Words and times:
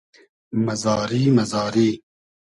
مئزاری 0.65 1.23
مئزاری 1.35 1.89